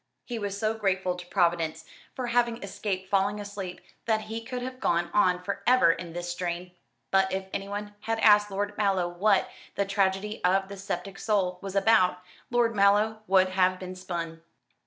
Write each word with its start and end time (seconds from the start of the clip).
He 0.25 0.39
was 0.39 0.57
so 0.57 0.73
grateful 0.73 1.13
to 1.13 1.27
Providence 1.27 1.85
for 2.15 2.25
having 2.25 2.63
escaped 2.63 3.07
falling 3.07 3.39
asleep 3.39 3.81
that 4.05 4.21
he 4.21 4.43
could 4.43 4.63
have 4.63 4.79
gone 4.79 5.11
on 5.13 5.43
for 5.43 5.61
ever 5.67 5.91
in 5.91 6.13
this 6.13 6.31
strain. 6.31 6.71
But 7.11 7.31
if 7.31 7.45
anyone 7.53 7.93
had 8.01 8.17
asked 8.21 8.49
Lord 8.49 8.75
Mallow 8.79 9.07
what 9.07 9.51
"The 9.75 9.85
Tragedy 9.85 10.43
of 10.43 10.71
a 10.71 10.77
Sceptic 10.77 11.19
Soul" 11.19 11.59
was 11.61 11.75
about, 11.75 12.17
Lord 12.49 12.73
Mallow 12.75 13.21
would 13.27 13.49
have 13.49 13.77
been 13.77 13.93
spun. 13.93 14.41